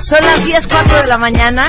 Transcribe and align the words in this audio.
Son 0.00 0.24
las 0.24 0.40
10.04 0.40 1.02
de 1.02 1.06
la 1.06 1.18
mañana 1.18 1.64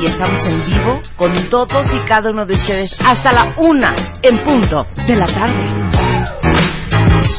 y 0.00 0.06
estamos 0.06 0.44
en 0.46 0.66
vivo 0.66 1.00
con 1.16 1.32
todos 1.48 1.86
y 1.92 2.08
cada 2.08 2.30
uno 2.30 2.44
de 2.44 2.54
ustedes 2.54 2.94
hasta 3.04 3.32
la 3.32 3.54
una 3.56 3.94
en 4.22 4.42
punto 4.42 4.86
de 5.06 5.16
la 5.16 5.26
tarde. 5.26 5.82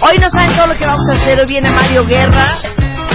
Hoy 0.01 0.17
no 0.19 0.29
saben 0.29 0.55
todo 0.55 0.67
lo 0.67 0.77
que 0.77 0.85
vamos 0.85 1.09
a 1.09 1.13
hacer. 1.13 1.39
Hoy 1.39 1.45
viene 1.45 1.71
Mario 1.71 2.05
Guerra. 2.05 2.57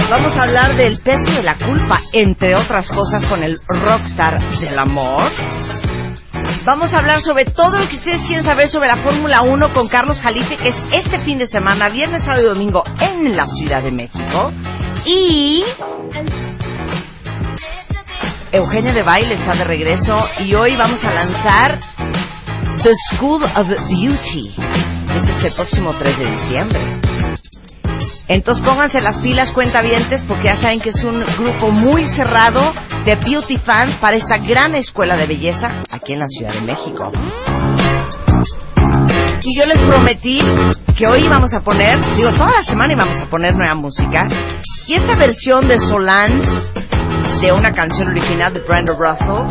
Vamos 0.09 0.35
a 0.35 0.43
hablar 0.43 0.75
del 0.75 0.99
peso 0.99 1.31
de 1.31 1.43
la 1.43 1.55
culpa, 1.55 1.99
entre 2.13 2.55
otras 2.55 2.89
cosas, 2.89 3.23
con 3.25 3.43
el 3.43 3.59
rockstar 3.67 4.39
del 4.59 4.79
amor. 4.79 5.31
Vamos 6.65 6.93
a 6.93 6.97
hablar 6.97 7.21
sobre 7.21 7.45
todo 7.45 7.77
lo 7.79 7.87
que 7.87 7.95
ustedes 7.95 8.21
quieren 8.27 8.43
saber 8.43 8.67
sobre 8.67 8.87
la 8.87 8.97
Fórmula 8.97 9.41
1 9.41 9.71
con 9.71 9.87
Carlos 9.87 10.21
Jalife, 10.21 10.57
que 10.57 10.69
es 10.69 10.75
este 10.91 11.19
fin 11.19 11.37
de 11.37 11.47
semana, 11.47 11.89
viernes, 11.89 12.23
sábado 12.23 12.43
y 12.43 12.47
domingo, 12.47 12.83
en 12.99 13.35
la 13.35 13.45
Ciudad 13.47 13.81
de 13.81 13.91
México. 13.91 14.51
Y 15.05 15.63
Eugenio 18.51 18.93
de 18.93 19.03
Baile 19.03 19.35
está 19.35 19.53
de 19.53 19.63
regreso 19.63 20.13
y 20.39 20.53
hoy 20.55 20.75
vamos 20.75 21.03
a 21.03 21.11
lanzar 21.11 21.79
The 22.83 22.93
School 23.11 23.43
of 23.43 23.67
Beauty. 23.87 24.51
Este 25.15 25.35
es 25.37 25.45
el 25.45 25.53
próximo 25.53 25.93
3 25.93 26.19
de 26.19 26.25
diciembre. 26.31 26.79
Entonces 28.27 28.63
pónganse 28.63 29.01
las 29.01 29.17
pilas 29.17 29.51
cuentavientes 29.51 30.23
porque 30.27 30.45
ya 30.45 30.61
saben 30.61 30.79
que 30.81 30.89
es 30.89 31.03
un 31.03 31.23
grupo 31.37 31.71
muy 31.71 32.05
cerrado 32.15 32.73
de 33.09 33.15
beauty 33.15 33.57
fans 33.57 33.95
para 33.95 34.17
esta 34.17 34.37
gran 34.37 34.75
escuela 34.75 35.17
de 35.17 35.25
belleza 35.25 35.81
aquí 35.89 36.13
en 36.13 36.19
la 36.19 36.27
Ciudad 36.27 36.53
de 36.53 36.61
México. 36.61 37.11
Y 39.41 39.57
yo 39.57 39.65
les 39.65 39.79
prometí 39.79 40.39
que 40.95 41.07
hoy 41.07 41.25
íbamos 41.25 41.51
a 41.55 41.61
poner, 41.61 41.99
digo, 42.15 42.31
toda 42.33 42.51
la 42.51 42.63
semana 42.63 42.93
íbamos 42.93 43.19
a 43.19 43.25
poner 43.25 43.55
nueva 43.55 43.73
música. 43.73 44.29
Y 44.85 44.93
esta 44.93 45.15
versión 45.15 45.67
de 45.67 45.79
Solans 45.79 46.71
de 47.41 47.51
una 47.51 47.71
canción 47.71 48.09
original 48.09 48.53
de 48.53 48.59
Brenda 48.59 48.93
Russell 48.93 49.47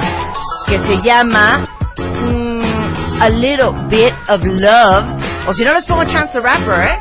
que 0.68 0.78
se 0.78 1.02
llama 1.02 1.66
mm, 1.96 3.20
A 3.20 3.28
Little 3.28 3.72
Bit 3.88 4.14
of 4.28 4.44
Love. 4.44 5.48
O 5.48 5.54
si 5.54 5.64
no 5.64 5.72
les 5.72 5.84
pongo 5.84 6.04
Chance 6.04 6.30
the 6.32 6.40
Rapper, 6.40 6.80
¿eh? 6.80 7.00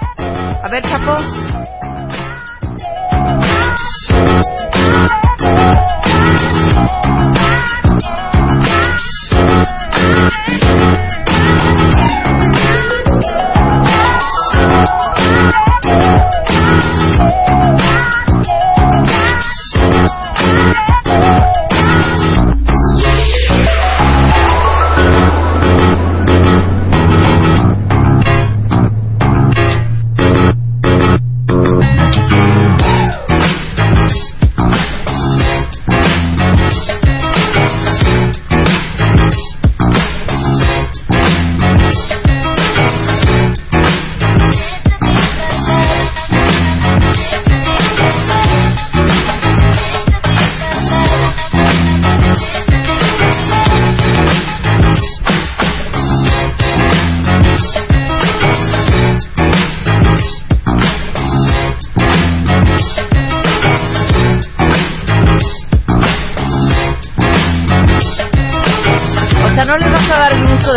A 0.63 0.67
ver, 0.69 0.81
Chapo. 0.89 1.17
Thank 6.78 7.08
you. 7.08 7.17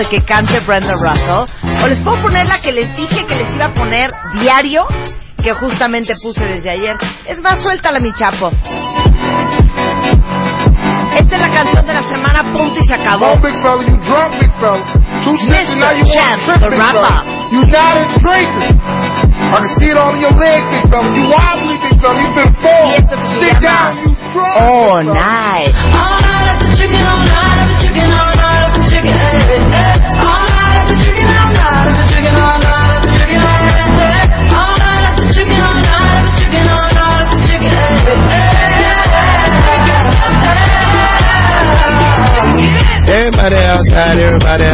De 0.01 0.07
que 0.09 0.25
cante 0.25 0.59
Brenda 0.61 0.95
Russell. 0.95 1.45
O 1.85 1.87
les 1.87 2.01
puedo 2.01 2.23
poner 2.23 2.49
la 2.49 2.59
que 2.61 2.73
les 2.73 2.97
dije 2.97 3.27
que 3.27 3.35
les 3.35 3.55
iba 3.55 3.67
a 3.67 3.75
poner 3.75 4.11
diario, 4.41 4.87
que 5.43 5.53
justamente 5.55 6.15
puse 6.23 6.43
desde 6.45 6.71
ayer. 6.71 6.97
Es 7.27 7.39
más, 7.41 7.63
suéltala, 7.63 8.01
mi 8.01 8.11
chapo. 8.15 8.51
Esta 11.17 11.35
es 11.35 11.41
la 11.41 11.51
canción 11.53 11.87
de 11.87 11.93
la 11.93 12.09
semana, 12.09 12.43
punto 12.51 12.79
y 12.81 12.87
se 12.87 12.95
acabó. 12.95 13.33
Oh, 13.33 13.37
big 13.37 13.53
you 13.53 13.97
drunk. 14.09 14.33
Two 15.25 15.37
now 15.77 15.93
you 15.93 16.05
to 16.05 16.47
the 16.47 16.49
trip, 16.49 16.61
big 16.61 16.79
rapper. 16.79 16.93
fella. 16.93 17.25
You 17.53 17.61
not 17.67 17.97
a 17.99 18.05
drinker. 18.21 18.73
I 19.53 19.57
can 19.59 19.69
see 19.77 19.91
it 19.91 19.99
on 19.99 20.19
your 20.19 20.33
leg, 20.33 20.63
big. 20.71 20.89
You 20.89 21.29
wobbly, 21.29 21.77
big. 22.57 22.85
You 22.89 23.05
been 23.05 23.27
Sit 23.37 23.61
down, 23.61 23.97
you 24.01 24.15
drunk. 24.33 24.63
All 24.63 25.03
big 25.05 26.20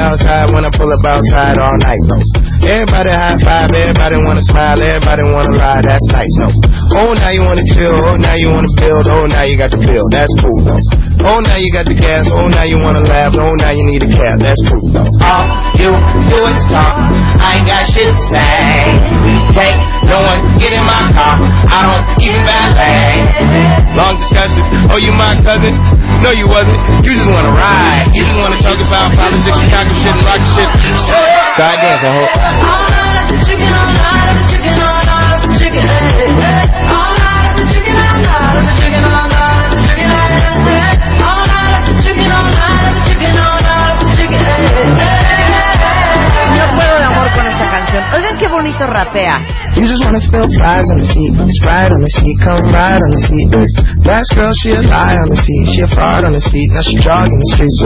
outside, 0.07 0.55
wanna 0.55 0.71
pull 0.79 0.87
up 0.87 1.03
outside 1.03 1.59
all 1.59 1.77
night, 1.83 2.03
no. 2.07 2.17
Everybody 2.63 3.11
high 3.11 3.39
five, 3.43 3.71
everybody 3.75 4.17
wanna 4.23 4.47
smile, 4.47 4.79
everybody 4.79 5.23
wanna 5.35 5.59
lie, 5.59 5.83
that's 5.83 6.07
nice, 6.15 6.35
no. 6.39 6.49
Oh, 7.03 7.13
now 7.19 7.35
you 7.35 7.43
wanna 7.43 7.67
chill, 7.75 7.91
oh, 7.91 8.15
now 8.17 8.39
you 8.39 8.49
wanna 8.55 8.71
build, 8.79 9.05
oh, 9.11 9.27
now 9.27 9.43
you 9.43 9.59
got 9.59 9.75
the 9.75 9.83
bill, 9.83 10.07
that's 10.15 10.33
cool, 10.39 10.63
no. 10.63 10.79
Oh, 11.27 11.43
now 11.43 11.59
you 11.59 11.75
got 11.75 11.91
the 11.91 11.99
gas, 11.99 12.31
oh, 12.31 12.47
now 12.47 12.63
you 12.63 12.79
wanna 12.79 13.03
laugh, 13.03 13.35
oh, 13.35 13.53
now 13.59 13.75
you 13.75 13.83
need 13.91 14.07
a 14.07 14.11
cab, 14.11 14.39
that's 14.39 14.63
cool, 14.71 14.95
no. 14.95 15.03
All 15.27 15.45
you 15.75 15.91
do 16.31 16.39
is 16.47 16.63
talk. 16.71 16.97
I 17.43 17.59
ain't 17.59 17.67
got 17.67 17.83
shit 17.91 18.09
to 18.09 18.17
say. 18.31 18.95
Take 19.53 19.77
no 20.07 20.23
one 20.23 20.39
get 20.63 20.73
in 20.73 20.87
my 20.87 21.11
car. 21.13 21.35
I 21.43 21.83
don't 21.83 22.05
even 22.23 22.41
valet. 22.47 23.27
Long 23.99 24.15
discussions, 24.23 24.56
oh, 24.97 25.05
you 25.05 25.13
my 25.13 25.37
cousin? 25.45 25.77
No, 26.25 26.33
you 26.33 26.49
wasn't. 26.49 26.81
You 27.05 27.13
just 27.13 27.29
wanna 27.29 27.53
ride. 27.53 28.09
You 28.17 28.25
just 28.25 28.39
wanna 28.41 28.57
talk 28.65 28.81
about 28.81 29.13
politics, 29.13 29.61
Chicago 29.61 29.93
shit, 29.93 30.17
and 30.17 30.25
rock 30.25 30.41
shit. 30.57 30.69
Side 31.61 31.85
dance, 31.85 32.01
I 32.01 32.17
hope. 32.17 32.33
All 32.33 32.89
night 32.89 33.29
all 33.29 33.77
night 33.77 34.41
all 34.41 35.05
night. 35.05 35.37
All 35.77 36.01
night 36.01 36.01
all 36.01 36.01
night 36.01 36.17
all 36.17 36.33
night. 36.33 36.65
All 41.21 41.45
night 41.45 41.77
all 42.33 42.49
night 42.57 42.97
all 43.37 43.61
night. 43.61 44.01
No 46.57 46.65
puedo 46.75 46.95
de 46.97 47.05
amor 47.05 47.29
con 47.37 47.47
esta 47.47 47.67
canción. 47.71 48.03
Oigan 48.15 48.39
qué 48.39 48.49
bonito 48.49 48.87
rapea. 48.87 49.66
You 49.77 49.85
just 49.85 50.01
wanna 50.01 50.25
spill 50.25 50.49
fries 50.57 50.89
on 50.89 50.97
the 50.97 51.05
seat. 51.05 51.37
Right 51.69 51.93
on 51.93 52.01
the 52.01 52.09
seat, 52.09 52.37
come 52.41 52.65
right 52.73 52.97
on 52.97 53.11
the 53.13 53.23
seat. 53.29 53.49
Last 54.09 54.33
girl, 54.33 54.49
she 54.65 54.73
a 54.73 54.81
lie 54.81 55.13
on 55.13 55.29
the 55.29 55.37
seat. 55.37 55.65
She 55.77 55.81
a 55.85 55.89
fraud 55.93 56.25
on 56.25 56.33
the 56.33 56.41
seat, 56.41 56.69
now 56.73 56.81
she 56.81 56.97
jogging 56.97 57.37
the 57.37 57.49
streets. 57.53 57.85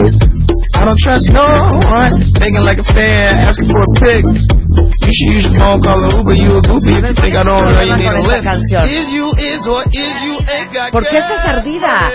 I 0.71 0.87
don't 0.87 0.97
trust 1.03 1.27
no 1.35 1.43
one. 1.91 2.15
Thinking 2.39 2.63
like 2.63 2.79
a 2.79 2.87
fan, 2.95 3.43
asking 3.43 3.67
for 3.67 3.83
a 3.83 3.91
pic. 3.99 4.23
You 4.23 5.11
should 5.11 5.29
use 5.35 5.45
your 5.51 5.57
phone, 5.59 5.83
call 5.83 5.99
an 5.99 6.15
Uber. 6.15 6.35
You 6.39 6.57
a 6.57 6.61
goofy 6.63 6.95
if 6.95 7.03
you 7.03 7.15
think 7.19 7.35
I 7.35 7.43
don't 7.43 7.59
know 7.59 7.83
you 7.83 7.97
need 7.99 8.07
a 8.07 8.23
lift. 8.23 8.47
Is 8.87 9.11
you 9.11 9.27
is 9.35 9.61
or 9.67 9.83
is 9.91 10.15
you 10.23 10.39
ain't 10.47 10.71
got 10.71 10.95
¿Por 10.95 11.03
qué 11.03 11.19
estás 11.19 11.43
ardida? 11.43 12.07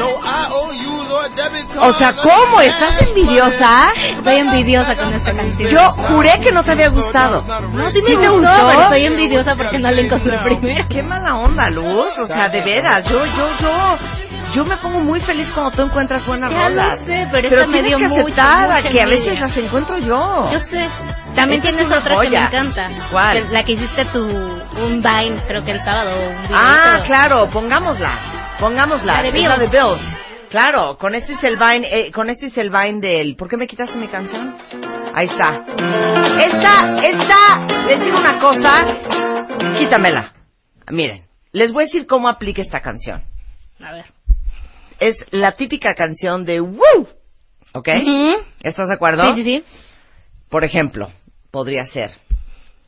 No, 0.00 0.16
I 0.16 0.48
owe 0.50 0.72
you 0.72 0.83
O 1.80 1.92
sea, 1.94 2.12
¿cómo? 2.14 2.60
¿Estás 2.60 3.02
envidiosa? 3.02 3.92
Estoy 4.16 4.36
envidiosa 4.36 4.96
con 4.96 5.14
esta 5.14 5.32
canción. 5.34 5.70
Yo 5.70 5.90
juré 5.90 6.40
que 6.40 6.52
no 6.52 6.62
te 6.62 6.72
había 6.72 6.88
gustado. 6.88 7.42
no, 7.72 7.90
sí 7.90 8.00
me 8.02 8.08
¿Sí 8.08 8.16
te 8.16 8.28
gustó, 8.28 8.32
gustó? 8.50 8.66
pero 8.68 8.82
estoy 8.82 9.04
envidiosa 9.04 9.56
porque 9.56 9.78
no 9.78 9.90
la 9.90 10.00
encontré 10.00 10.38
primero. 10.38 10.86
Qué 10.88 11.02
mala 11.02 11.36
onda, 11.36 11.70
Luz. 11.70 12.18
O 12.18 12.26
sea, 12.26 12.48
de 12.48 12.60
veras, 12.62 13.04
yo, 13.08 13.24
yo, 13.24 13.48
yo, 13.60 13.98
yo 14.54 14.64
me 14.64 14.76
pongo 14.78 15.00
muy 15.00 15.20
feliz 15.20 15.50
cuando 15.52 15.70
tú 15.72 15.82
encuentras 15.82 16.24
buenas 16.26 16.50
Ya 16.52 16.96
sé, 17.06 17.28
pero 17.32 17.48
esta 17.48 17.66
me 17.66 17.82
dio 17.82 17.98
que 17.98 18.04
aceptar 18.06 18.70
a 18.70 18.76
mucha 18.76 18.88
que 18.88 19.00
a 19.02 19.06
veces 19.06 19.40
las 19.40 19.56
encuentro 19.56 19.98
yo. 19.98 20.50
Yo 20.52 20.58
sé. 20.70 20.88
También 21.34 21.60
Esta 21.60 21.70
es 21.70 21.76
tienes 21.76 21.98
otra 21.98 22.10
que 22.14 22.20
me 22.20 22.26
joya. 22.28 22.44
encanta. 22.46 22.86
¿Cuál? 23.10 23.52
La 23.52 23.64
que 23.64 23.72
hiciste 23.72 24.04
tu 24.06 24.20
un 24.20 25.02
Vine, 25.02 25.42
creo 25.48 25.64
que 25.64 25.72
el 25.72 25.80
sábado. 25.82 26.10
un 26.30 26.54
Ah, 26.54 26.92
pero- 26.92 27.04
claro, 27.06 27.50
pongámosla. 27.50 28.12
Pongámosla. 28.60 29.14
La 29.14 29.22
de 29.22 29.28
Es 29.30 29.48
la 29.48 29.58
de 29.58 29.66
Bills. 29.66 30.00
Claro, 30.54 30.96
con 30.98 31.16
esto 31.16 31.32
hice 31.32 31.48
el 31.48 31.56
Vine, 31.56 31.88
eh, 31.90 32.12
con 32.12 32.30
esto 32.30 32.46
hice 32.46 32.60
el 32.60 32.70
Vine 32.70 33.00
del... 33.00 33.34
¿Por 33.34 33.48
qué 33.48 33.56
me 33.56 33.66
quitaste 33.66 33.98
mi 33.98 34.06
canción? 34.06 34.56
Ahí 35.12 35.26
está. 35.26 35.66
Esta, 36.40 37.04
esta, 37.04 37.66
les 37.88 37.98
digo 37.98 38.16
una 38.16 38.38
cosa, 38.38 38.86
quítamela. 39.76 40.32
Miren, 40.92 41.24
les 41.50 41.72
voy 41.72 41.82
a 41.82 41.86
decir 41.86 42.06
cómo 42.06 42.28
aplica 42.28 42.62
esta 42.62 42.78
canción. 42.78 43.24
A 43.80 43.94
ver. 43.94 44.04
Es 45.00 45.16
la 45.32 45.56
típica 45.56 45.92
canción 45.96 46.44
de 46.44 46.60
Woo, 46.60 47.08
¿ok? 47.72 47.88
¿Estás 48.62 48.86
de 48.86 48.94
acuerdo? 48.94 49.24
Sí, 49.34 49.42
sí, 49.42 49.42
sí. 49.42 49.64
Por 50.48 50.62
ejemplo, 50.62 51.10
podría 51.50 51.84
ser, 51.84 52.12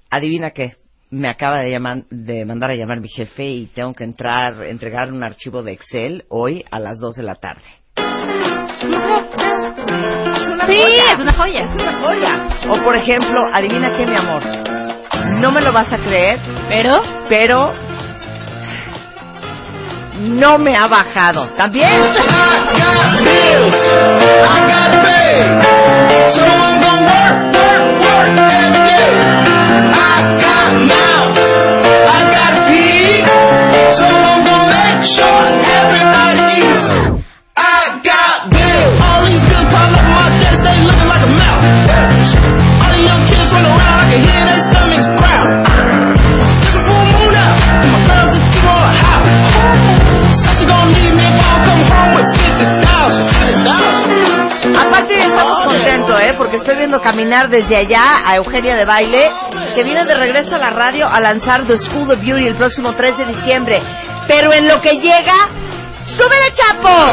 adivina 0.08 0.52
qué, 0.52 0.76
me 1.10 1.28
acaba 1.28 1.60
de 1.62 1.70
llamar, 1.70 2.04
de 2.10 2.44
mandar 2.44 2.70
a 2.70 2.74
llamar 2.74 3.00
mi 3.00 3.08
jefe 3.08 3.44
y 3.44 3.66
tengo 3.66 3.94
que 3.94 4.04
entrar, 4.04 4.62
entregar 4.64 5.12
un 5.12 5.22
archivo 5.22 5.62
de 5.62 5.72
Excel 5.72 6.24
hoy 6.28 6.64
a 6.70 6.78
las 6.78 6.98
2 6.98 7.16
de 7.16 7.22
la 7.22 7.34
tarde. 7.36 7.62
Sí, 10.68 10.82
es 10.82 11.20
una 11.20 11.32
joya. 11.32 11.60
Es 11.60 11.82
una 11.82 11.92
joya. 12.00 12.48
O 12.70 12.84
por 12.84 12.96
ejemplo, 12.96 13.40
adivina 13.52 13.96
qué, 13.96 14.04
mi 14.04 14.16
amor. 14.16 14.42
No 15.40 15.52
me 15.52 15.60
lo 15.60 15.72
vas 15.72 15.92
a 15.92 15.98
creer, 15.98 16.38
Pero, 16.68 16.92
pero 17.28 17.72
no 20.18 20.58
me 20.58 20.74
ha 20.76 20.86
bajado. 20.86 21.46
¿También? 21.56 21.88
Caminar 57.00 57.48
desde 57.48 57.76
allá 57.76 58.22
a 58.24 58.36
Eugenia 58.36 58.74
de 58.74 58.84
Baile, 58.84 59.30
que 59.74 59.84
viene 59.84 60.04
de 60.04 60.14
regreso 60.14 60.56
a 60.56 60.58
la 60.58 60.70
radio 60.70 61.06
a 61.06 61.20
lanzar 61.20 61.66
The 61.66 61.78
School 61.78 62.10
of 62.10 62.20
Beauty 62.20 62.46
el 62.46 62.56
próximo 62.56 62.94
3 62.94 63.18
de 63.18 63.26
diciembre. 63.26 63.82
Pero 64.26 64.52
en 64.52 64.66
lo 64.66 64.80
que 64.80 64.98
llega, 64.98 65.48
¡súbele, 66.16 66.52
Chapo! 66.52 67.12